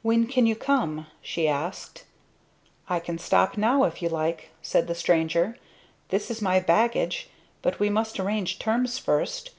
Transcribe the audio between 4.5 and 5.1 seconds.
said the